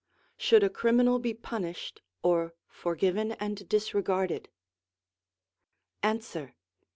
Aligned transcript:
Should 0.35 0.63
a 0.63 0.69
criminal 0.71 1.19
be 1.19 1.31
punished, 1.35 2.01
or 2.23 2.55
forgiven 2.67 3.33
and 3.33 3.69
disregarded? 3.69 4.49
Answer. 6.01 6.55